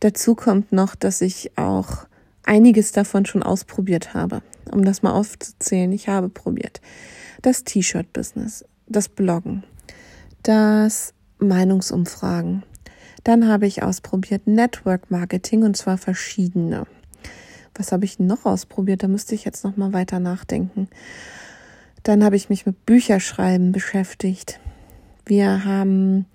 dazu 0.00 0.34
kommt 0.34 0.72
noch, 0.72 0.94
dass 0.94 1.20
ich 1.20 1.56
auch 1.56 2.06
einiges 2.44 2.92
davon 2.92 3.26
schon 3.26 3.42
ausprobiert 3.42 4.14
habe. 4.14 4.42
Um 4.70 4.84
das 4.84 5.02
mal 5.02 5.12
aufzuzählen, 5.12 5.92
ich 5.92 6.08
habe 6.08 6.28
probiert. 6.28 6.80
Das 7.42 7.64
T-Shirt-Business, 7.64 8.64
das 8.86 9.08
Bloggen, 9.08 9.64
das 10.42 11.14
Meinungsumfragen. 11.38 12.62
Dann 13.24 13.48
habe 13.48 13.66
ich 13.66 13.82
ausprobiert 13.82 14.46
Network 14.46 15.10
Marketing 15.10 15.62
und 15.62 15.76
zwar 15.76 15.98
verschiedene. 15.98 16.86
Was 17.74 17.92
habe 17.92 18.04
ich 18.04 18.18
noch 18.18 18.44
ausprobiert? 18.44 19.02
Da 19.02 19.08
müsste 19.08 19.34
ich 19.34 19.44
jetzt 19.44 19.64
noch 19.64 19.76
mal 19.76 19.92
weiter 19.92 20.20
nachdenken. 20.20 20.88
Dann 22.02 22.24
habe 22.24 22.36
ich 22.36 22.48
mich 22.48 22.66
mit 22.66 22.86
Bücherschreiben 22.86 23.72
beschäftigt. 23.72 24.60
Wir 25.30 25.64
haben, 25.64 26.26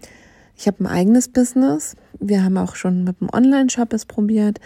ich 0.56 0.68
habe 0.68 0.86
ein 0.86 0.88
eigenes 0.88 1.28
Business. 1.28 1.98
Wir 2.18 2.46
haben 2.46 2.58
auch 2.58 2.78
schon 2.78 3.04
mit 3.04 3.20
dem 3.20 3.30
Online-Shop 3.30 3.92
es 3.92 4.06
probiert. 4.06 4.62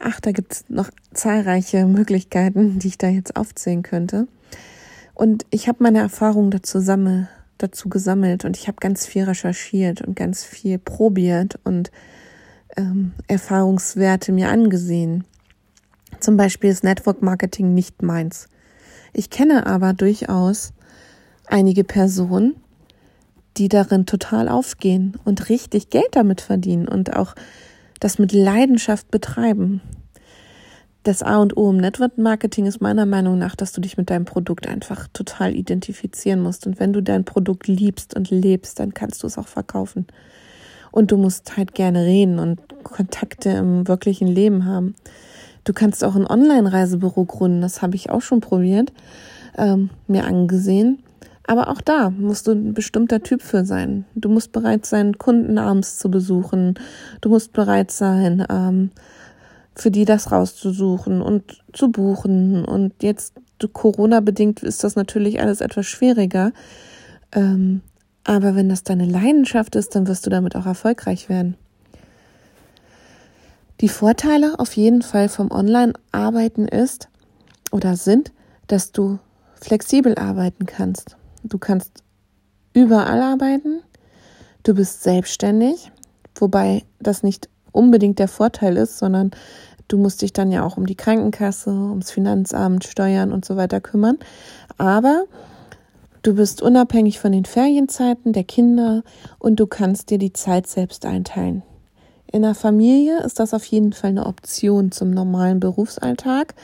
Ach, 0.00 0.20
da 0.20 0.32
gibt 0.32 0.52
es 0.52 0.64
noch 0.68 0.90
zahlreiche 1.14 1.86
Möglichkeiten, 1.86 2.78
die 2.78 2.88
ich 2.88 2.98
da 2.98 3.08
jetzt 3.08 3.36
aufzählen 3.36 3.82
könnte. 3.82 4.28
Und 5.14 5.46
ich 5.48 5.66
habe 5.66 5.82
meine 5.82 6.00
Erfahrungen 6.00 6.50
dazu, 6.50 6.78
dazu 7.56 7.88
gesammelt 7.88 8.44
und 8.44 8.58
ich 8.58 8.68
habe 8.68 8.76
ganz 8.80 9.06
viel 9.06 9.24
recherchiert 9.24 10.02
und 10.02 10.14
ganz 10.14 10.44
viel 10.44 10.78
probiert 10.78 11.58
und 11.64 11.90
ähm, 12.76 13.12
Erfahrungswerte 13.28 14.30
mir 14.30 14.50
angesehen. 14.50 15.24
Zum 16.20 16.36
Beispiel 16.36 16.68
ist 16.68 16.84
Network 16.84 17.22
Marketing 17.22 17.72
nicht 17.72 18.02
meins. 18.02 18.46
Ich 19.14 19.30
kenne 19.30 19.66
aber 19.66 19.94
durchaus 19.94 20.74
einige 21.46 21.82
Personen, 21.82 22.54
die 23.58 23.68
darin 23.68 24.06
total 24.06 24.48
aufgehen 24.48 25.16
und 25.24 25.48
richtig 25.48 25.90
Geld 25.90 26.08
damit 26.12 26.40
verdienen 26.40 26.88
und 26.88 27.16
auch 27.16 27.34
das 28.00 28.18
mit 28.18 28.32
Leidenschaft 28.32 29.10
betreiben. 29.10 29.80
Das 31.02 31.22
A 31.22 31.38
und 31.38 31.56
O 31.56 31.70
im 31.70 31.78
Network 31.78 32.18
Marketing 32.18 32.66
ist 32.66 32.80
meiner 32.80 33.06
Meinung 33.06 33.38
nach, 33.38 33.56
dass 33.56 33.72
du 33.72 33.80
dich 33.80 33.96
mit 33.96 34.10
deinem 34.10 34.24
Produkt 34.24 34.68
einfach 34.68 35.08
total 35.12 35.54
identifizieren 35.54 36.40
musst. 36.40 36.66
Und 36.66 36.78
wenn 36.78 36.92
du 36.92 37.02
dein 37.02 37.24
Produkt 37.24 37.66
liebst 37.66 38.14
und 38.14 38.30
lebst, 38.30 38.78
dann 38.78 38.94
kannst 38.94 39.22
du 39.22 39.26
es 39.26 39.38
auch 39.38 39.48
verkaufen. 39.48 40.06
Und 40.90 41.10
du 41.10 41.16
musst 41.16 41.56
halt 41.56 41.74
gerne 41.74 42.04
reden 42.04 42.38
und 42.38 42.60
Kontakte 42.82 43.50
im 43.50 43.88
wirklichen 43.88 44.28
Leben 44.28 44.64
haben. 44.64 44.94
Du 45.64 45.72
kannst 45.72 46.04
auch 46.04 46.14
ein 46.14 46.26
Online-Reisebüro 46.26 47.24
gründen, 47.24 47.60
das 47.60 47.82
habe 47.82 47.94
ich 47.94 48.10
auch 48.10 48.22
schon 48.22 48.40
probiert, 48.40 48.92
ähm, 49.56 49.90
mir 50.06 50.24
angesehen. 50.24 51.02
Aber 51.48 51.68
auch 51.68 51.80
da 51.80 52.10
musst 52.10 52.46
du 52.46 52.52
ein 52.52 52.74
bestimmter 52.74 53.22
Typ 53.22 53.40
für 53.40 53.64
sein. 53.64 54.04
Du 54.14 54.28
musst 54.28 54.52
bereit 54.52 54.84
sein, 54.84 55.16
Kunden 55.16 55.56
abends 55.56 55.96
zu 55.96 56.10
besuchen. 56.10 56.74
Du 57.22 57.30
musst 57.30 57.54
bereit 57.54 57.90
sein, 57.90 58.44
ähm, 58.50 58.90
für 59.74 59.90
die 59.90 60.04
das 60.04 60.30
rauszusuchen 60.30 61.22
und 61.22 61.64
zu 61.72 61.90
buchen. 61.90 62.66
Und 62.66 63.02
jetzt 63.02 63.32
Corona-bedingt 63.72 64.62
ist 64.62 64.84
das 64.84 64.94
natürlich 64.94 65.40
alles 65.40 65.62
etwas 65.62 65.86
schwieriger. 65.86 66.52
Ähm, 67.32 67.80
aber 68.24 68.54
wenn 68.54 68.68
das 68.68 68.82
deine 68.82 69.06
Leidenschaft 69.06 69.74
ist, 69.74 69.94
dann 69.94 70.06
wirst 70.06 70.26
du 70.26 70.30
damit 70.30 70.54
auch 70.54 70.66
erfolgreich 70.66 71.30
werden. 71.30 71.56
Die 73.80 73.88
Vorteile 73.88 74.58
auf 74.58 74.76
jeden 74.76 75.00
Fall 75.00 75.30
vom 75.30 75.50
Online-Arbeiten 75.50 76.68
ist 76.68 77.08
oder 77.70 77.96
sind, 77.96 78.32
dass 78.66 78.92
du 78.92 79.18
flexibel 79.58 80.14
arbeiten 80.16 80.66
kannst. 80.66 81.16
Du 81.48 81.58
kannst 81.58 82.02
überall 82.74 83.22
arbeiten. 83.22 83.80
Du 84.62 84.74
bist 84.74 85.02
selbstständig, 85.02 85.90
wobei 86.34 86.84
das 87.00 87.22
nicht 87.22 87.48
unbedingt 87.72 88.18
der 88.18 88.28
Vorteil 88.28 88.76
ist, 88.76 88.98
sondern 88.98 89.30
du 89.88 89.96
musst 89.96 90.20
dich 90.20 90.32
dann 90.32 90.52
ja 90.52 90.62
auch 90.62 90.76
um 90.76 90.86
die 90.86 90.94
Krankenkasse, 90.96 91.70
ums 91.70 92.10
Finanzamt, 92.10 92.84
Steuern 92.84 93.32
und 93.32 93.44
so 93.44 93.56
weiter 93.56 93.80
kümmern. 93.80 94.18
Aber 94.76 95.24
du 96.22 96.34
bist 96.34 96.60
unabhängig 96.60 97.18
von 97.18 97.32
den 97.32 97.46
Ferienzeiten 97.46 98.32
der 98.32 98.44
Kinder 98.44 99.02
und 99.38 99.58
du 99.58 99.66
kannst 99.66 100.10
dir 100.10 100.18
die 100.18 100.34
Zeit 100.34 100.66
selbst 100.66 101.06
einteilen. 101.06 101.62
In 102.30 102.42
der 102.42 102.54
Familie 102.54 103.22
ist 103.22 103.40
das 103.40 103.54
auf 103.54 103.64
jeden 103.64 103.94
Fall 103.94 104.10
eine 104.10 104.26
Option 104.26 104.92
zum 104.92 105.10
normalen 105.10 105.60
Berufsalltag, 105.60 106.54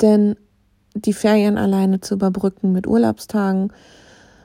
denn 0.00 0.36
die 0.94 1.12
Ferien 1.12 1.58
alleine 1.58 2.00
zu 2.00 2.14
überbrücken 2.14 2.72
mit 2.72 2.86
Urlaubstagen 2.86 3.72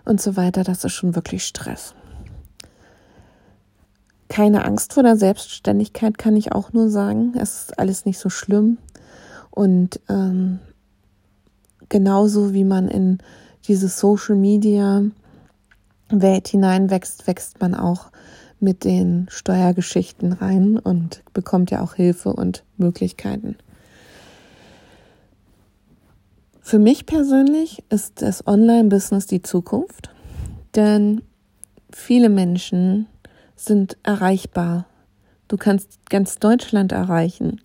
und 0.08 0.22
so 0.22 0.36
weiter, 0.36 0.64
das 0.64 0.84
ist 0.84 0.94
schon 0.94 1.16
wirklich 1.16 1.46
Stress. 1.46 1.94
Keine 4.30 4.66
Angst 4.66 4.94
vor 4.94 5.04
der 5.04 5.18
Selbstständigkeit 5.18 6.18
kann 6.18 6.36
ich 6.36 6.52
auch 6.52 6.74
nur 6.74 6.90
sagen. 6.90 7.34
Es 7.38 7.62
ist 7.62 7.80
alles 7.80 8.06
nicht 8.06 8.20
so 8.20 8.30
schlimm. 8.30 8.78
Und 9.52 10.00
ähm, 10.10 10.60
genauso 11.90 12.54
wie 12.54 12.64
man 12.64 12.90
in 12.90 13.20
diese 13.68 13.88
Social 13.88 14.36
Media 14.36 15.04
Welt 16.10 16.48
hineinwächst, 16.48 17.28
wächst 17.28 17.60
man 17.60 17.76
auch 17.76 18.12
mit 18.60 18.84
den 18.84 19.28
Steuergeschichten 19.30 20.34
rein 20.34 20.78
und 20.80 21.24
bekommt 21.34 21.72
ja 21.72 21.82
auch 21.82 21.94
Hilfe 21.94 22.34
und 22.34 22.64
Möglichkeiten. 22.78 23.58
Für 26.68 26.80
mich 26.80 27.06
persönlich 27.06 27.82
ist 27.90 28.22
das 28.22 28.46
Online-Business 28.46 29.26
die 29.26 29.42
Zukunft, 29.42 30.10
denn 30.76 31.22
viele 31.94 32.28
Menschen 32.28 33.08
sind 33.56 33.96
erreichbar. 34.04 34.86
Du 35.48 35.56
kannst 35.56 36.10
ganz 36.10 36.40
Deutschland 36.40 36.92
erreichen, 36.92 37.62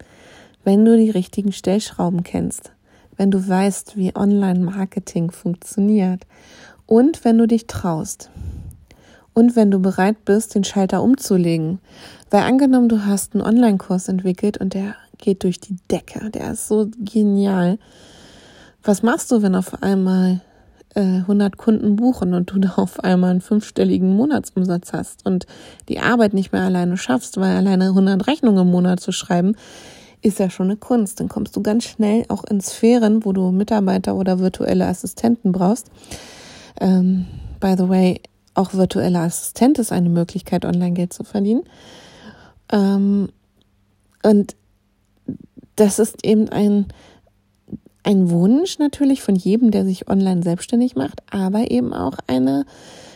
wenn 0.62 0.84
du 0.84 0.96
die 0.96 1.10
richtigen 1.10 1.50
Stellschrauben 1.50 2.22
kennst, 2.22 2.70
wenn 3.16 3.32
du 3.32 3.48
weißt, 3.48 3.96
wie 3.96 4.14
Online-Marketing 4.14 5.32
funktioniert 5.32 6.24
und 6.86 7.24
wenn 7.24 7.38
du 7.38 7.48
dich 7.48 7.66
traust 7.66 8.30
und 9.34 9.56
wenn 9.56 9.72
du 9.72 9.80
bereit 9.80 10.24
bist, 10.24 10.54
den 10.54 10.62
Schalter 10.62 11.02
umzulegen. 11.02 11.80
Weil 12.30 12.42
angenommen, 12.42 12.88
du 12.88 13.04
hast 13.04 13.34
einen 13.34 13.42
Online-Kurs 13.42 14.06
entwickelt 14.06 14.58
und 14.58 14.74
der 14.74 14.94
geht 15.18 15.42
durch 15.42 15.58
die 15.58 15.74
Decke. 15.90 16.30
Der 16.30 16.52
ist 16.52 16.68
so 16.68 16.88
genial. 17.00 17.80
Was 18.82 19.02
machst 19.02 19.30
du, 19.30 19.42
wenn 19.42 19.54
auf 19.54 19.82
einmal 19.82 20.40
äh, 20.94 21.00
100 21.00 21.56
Kunden 21.56 21.96
buchen 21.96 22.34
und 22.34 22.50
du 22.50 22.58
da 22.58 22.74
auf 22.76 23.00
einmal 23.00 23.30
einen 23.30 23.40
fünfstelligen 23.40 24.14
Monatsumsatz 24.16 24.92
hast 24.92 25.24
und 25.24 25.46
die 25.88 26.00
Arbeit 26.00 26.34
nicht 26.34 26.52
mehr 26.52 26.62
alleine 26.62 26.96
schaffst, 26.96 27.38
weil 27.38 27.56
alleine 27.56 27.86
100 27.88 28.26
Rechnungen 28.26 28.66
im 28.66 28.70
Monat 28.70 29.00
zu 29.00 29.12
schreiben, 29.12 29.56
ist 30.20 30.38
ja 30.38 30.50
schon 30.50 30.66
eine 30.66 30.76
Kunst. 30.76 31.20
Dann 31.20 31.28
kommst 31.28 31.56
du 31.56 31.62
ganz 31.62 31.84
schnell 31.84 32.24
auch 32.28 32.44
in 32.44 32.60
Sphären, 32.60 33.24
wo 33.24 33.32
du 33.32 33.50
Mitarbeiter 33.50 34.14
oder 34.14 34.38
virtuelle 34.38 34.86
Assistenten 34.86 35.52
brauchst. 35.52 35.90
Ähm, 36.80 37.26
by 37.60 37.74
the 37.76 37.88
way, 37.88 38.20
auch 38.54 38.74
virtuelle 38.74 39.20
Assistent 39.20 39.78
ist 39.78 39.92
eine 39.92 40.08
Möglichkeit, 40.08 40.64
Online-Geld 40.64 41.12
zu 41.12 41.24
verdienen. 41.24 41.62
Ähm, 42.70 43.30
und 44.22 44.56
das 45.76 45.98
ist 45.98 46.24
eben 46.24 46.48
ein, 46.50 46.86
ein 48.02 48.30
Wunsch 48.30 48.78
natürlich 48.78 49.22
von 49.22 49.36
jedem, 49.36 49.70
der 49.70 49.84
sich 49.84 50.08
online 50.08 50.42
selbstständig 50.42 50.96
macht, 50.96 51.22
aber 51.30 51.70
eben 51.70 51.92
auch 51.92 52.18
eine 52.26 52.64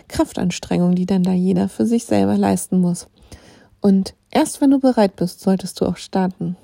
Kraftanstrengung, 0.09 0.95
die 0.95 1.07
dann 1.07 1.23
da 1.23 1.33
jeder 1.33 1.69
für 1.69 1.87
sich 1.87 2.05
selber 2.05 2.37
leisten 2.38 2.81
muss. 2.81 3.09
Und 3.81 4.14
erst 4.31 4.61
wenn 4.61 4.71
du 4.71 4.78
bereit 4.78 5.16
bist, 5.16 5.40
solltest 5.40 5.81
du 5.81 5.87
auch 5.87 5.97
starten. 5.97 6.57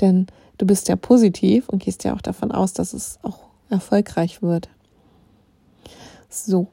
Denn 0.00 0.26
du 0.58 0.66
bist 0.66 0.88
ja 0.88 0.96
positiv 0.96 1.68
und 1.68 1.82
gehst 1.82 2.04
ja 2.04 2.14
auch 2.14 2.20
davon 2.20 2.52
aus, 2.52 2.72
dass 2.72 2.92
es 2.92 3.18
auch 3.22 3.38
erfolgreich 3.70 4.42
wird. 4.42 4.68
So. 6.28 6.68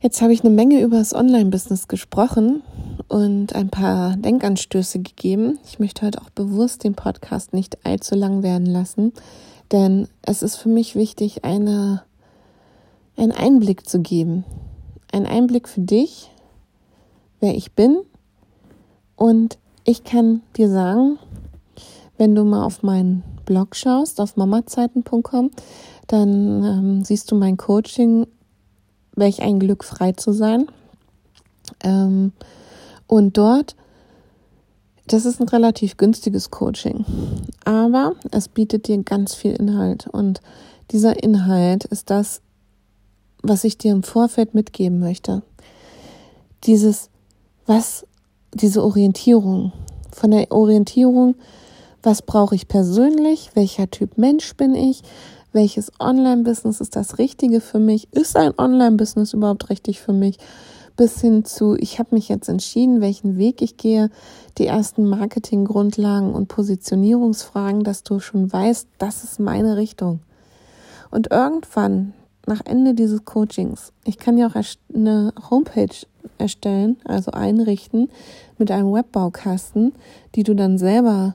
Jetzt 0.00 0.20
habe 0.20 0.32
ich 0.32 0.40
eine 0.40 0.50
Menge 0.50 0.80
über 0.80 0.98
das 0.98 1.14
Online-Business 1.14 1.86
gesprochen 1.86 2.62
und 3.08 3.54
ein 3.54 3.68
paar 3.68 4.16
Denkanstöße 4.16 5.00
gegeben. 5.00 5.58
Ich 5.66 5.78
möchte 5.78 6.06
heute 6.06 6.20
auch 6.20 6.30
bewusst 6.30 6.84
den 6.84 6.94
Podcast 6.94 7.52
nicht 7.52 7.84
allzu 7.84 8.14
lang 8.14 8.42
werden 8.42 8.66
lassen, 8.66 9.12
denn 9.70 10.08
es 10.22 10.42
ist 10.42 10.56
für 10.56 10.68
mich 10.68 10.94
wichtig, 10.94 11.44
eine, 11.44 12.02
einen 13.16 13.32
Einblick 13.32 13.88
zu 13.88 14.00
geben. 14.00 14.44
Ein 15.12 15.26
Einblick 15.26 15.68
für 15.68 15.80
dich, 15.80 16.30
wer 17.40 17.54
ich 17.54 17.72
bin. 17.72 17.98
Und 19.16 19.58
ich 19.84 20.04
kann 20.04 20.42
dir 20.56 20.68
sagen, 20.68 21.18
wenn 22.18 22.34
du 22.34 22.44
mal 22.44 22.64
auf 22.64 22.82
meinen 22.82 23.22
Blog 23.44 23.76
schaust, 23.76 24.20
auf 24.20 24.36
mamazeiten.com, 24.36 25.50
dann 26.06 26.64
ähm, 26.64 27.04
siehst 27.04 27.30
du 27.30 27.34
mein 27.34 27.56
Coaching 27.56 28.26
welch 29.14 29.42
ein 29.42 29.58
Glück, 29.58 29.84
frei 29.84 30.12
zu 30.12 30.32
sein. 30.32 30.66
Ähm, 31.82 32.32
und 33.12 33.36
dort, 33.36 33.76
das 35.06 35.26
ist 35.26 35.38
ein 35.38 35.48
relativ 35.48 35.98
günstiges 35.98 36.50
Coaching, 36.50 37.04
aber 37.66 38.14
es 38.30 38.48
bietet 38.48 38.88
dir 38.88 39.02
ganz 39.02 39.34
viel 39.34 39.52
Inhalt. 39.52 40.06
Und 40.06 40.40
dieser 40.92 41.22
Inhalt 41.22 41.84
ist 41.84 42.08
das, 42.08 42.40
was 43.42 43.64
ich 43.64 43.76
dir 43.76 43.92
im 43.92 44.02
Vorfeld 44.02 44.54
mitgeben 44.54 44.98
möchte. 44.98 45.42
Dieses, 46.64 47.10
was, 47.66 48.06
diese 48.54 48.82
Orientierung. 48.82 49.72
Von 50.10 50.30
der 50.30 50.50
Orientierung, 50.50 51.34
was 52.02 52.22
brauche 52.22 52.54
ich 52.54 52.66
persönlich, 52.66 53.50
welcher 53.52 53.90
Typ 53.90 54.16
Mensch 54.16 54.56
bin 54.56 54.74
ich, 54.74 55.02
welches 55.52 55.92
Online-Business 56.00 56.80
ist 56.80 56.96
das 56.96 57.18
Richtige 57.18 57.60
für 57.60 57.78
mich? 57.78 58.10
Ist 58.10 58.38
ein 58.38 58.54
Online-Business 58.56 59.34
überhaupt 59.34 59.68
richtig 59.68 60.00
für 60.00 60.14
mich? 60.14 60.38
Bis 60.96 61.20
hin 61.20 61.44
zu, 61.44 61.76
ich 61.78 61.98
habe 61.98 62.14
mich 62.14 62.28
jetzt 62.28 62.48
entschieden, 62.48 63.00
welchen 63.00 63.38
Weg 63.38 63.62
ich 63.62 63.76
gehe, 63.76 64.10
die 64.58 64.66
ersten 64.66 65.08
Marketing-Grundlagen 65.08 66.34
und 66.34 66.48
Positionierungsfragen, 66.48 67.82
dass 67.82 68.02
du 68.02 68.20
schon 68.20 68.52
weißt, 68.52 68.88
das 68.98 69.24
ist 69.24 69.40
meine 69.40 69.76
Richtung. 69.76 70.20
Und 71.10 71.30
irgendwann, 71.30 72.12
nach 72.46 72.60
Ende 72.64 72.94
dieses 72.94 73.24
Coachings, 73.24 73.92
ich 74.04 74.18
kann 74.18 74.36
ja 74.36 74.48
auch 74.48 74.56
eine 74.94 75.32
Homepage 75.50 75.94
erstellen, 76.38 76.96
also 77.04 77.30
einrichten 77.30 78.08
mit 78.58 78.70
einem 78.70 78.92
Webbaukasten, 78.92 79.92
die 80.34 80.42
du 80.42 80.54
dann 80.54 80.78
selber 80.78 81.34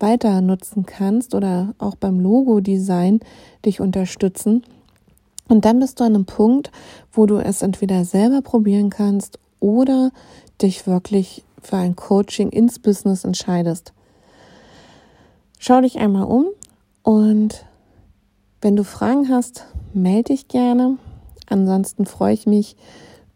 weiter 0.00 0.40
nutzen 0.40 0.86
kannst 0.86 1.34
oder 1.34 1.74
auch 1.78 1.96
beim 1.96 2.20
Logo-Design 2.20 3.20
dich 3.64 3.80
unterstützen. 3.80 4.62
Und 5.48 5.64
dann 5.64 5.80
bist 5.80 5.98
du 5.98 6.04
an 6.04 6.14
einem 6.14 6.26
Punkt, 6.26 6.70
wo 7.12 7.26
du 7.26 7.38
es 7.38 7.62
entweder 7.62 8.04
selber 8.04 8.42
probieren 8.42 8.90
kannst 8.90 9.38
oder 9.60 10.10
dich 10.60 10.86
wirklich 10.86 11.44
für 11.62 11.76
ein 11.76 11.96
Coaching 11.96 12.50
ins 12.50 12.78
Business 12.78 13.24
entscheidest. 13.24 13.92
Schau 15.58 15.80
dich 15.80 15.98
einmal 15.98 16.24
um 16.24 16.46
und 17.02 17.64
wenn 18.60 18.76
du 18.76 18.84
Fragen 18.84 19.28
hast, 19.28 19.64
melde 19.94 20.34
dich 20.34 20.48
gerne. 20.48 20.98
Ansonsten 21.48 22.06
freue 22.06 22.34
ich 22.34 22.46
mich 22.46 22.76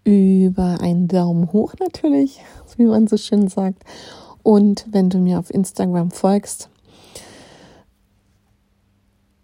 über 0.05 0.79
einen 0.81 1.09
Daumen 1.09 1.53
hoch 1.53 1.75
natürlich, 1.81 2.41
wie 2.77 2.85
man 2.85 3.07
so 3.07 3.17
schön 3.17 3.49
sagt. 3.49 3.83
Und 4.43 4.87
wenn 4.91 5.09
du 5.09 5.19
mir 5.19 5.39
auf 5.39 5.53
Instagram 5.53 6.11
folgst, 6.11 6.69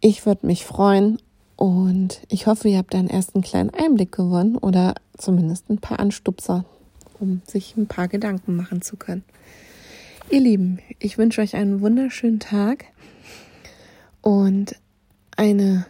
ich 0.00 0.26
würde 0.26 0.46
mich 0.46 0.64
freuen 0.64 1.18
und 1.58 2.20
ich 2.28 2.46
hoffe, 2.46 2.68
ihr 2.68 2.78
habt 2.78 2.94
einen 2.94 3.10
ersten 3.10 3.40
kleinen 3.40 3.70
Einblick 3.70 4.12
gewonnen 4.12 4.56
oder 4.56 4.94
zumindest 5.16 5.68
ein 5.68 5.78
paar 5.78 5.98
Anstupser, 5.98 6.64
um 7.18 7.42
sich 7.48 7.76
ein 7.76 7.88
paar 7.88 8.06
Gedanken 8.06 8.54
machen 8.54 8.80
zu 8.80 8.96
können. 8.96 9.24
Ihr 10.30 10.38
Lieben, 10.38 10.78
ich 11.00 11.18
wünsche 11.18 11.40
euch 11.40 11.56
einen 11.56 11.80
wunderschönen 11.80 12.38
Tag 12.38 12.84
und 14.22 14.76
eine 15.36 15.86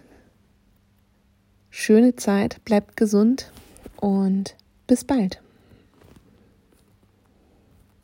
schöne 1.68 2.16
Zeit. 2.16 2.64
Bleibt 2.64 2.96
gesund 2.96 3.52
und 3.96 4.56
bis 4.86 5.04
bald. 5.04 5.42